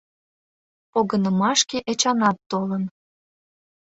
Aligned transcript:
Погынымашке 0.91 1.77
Эчанат 1.91 2.37
толын. 2.49 2.83